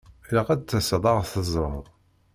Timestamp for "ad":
0.53-0.61, 1.11-1.15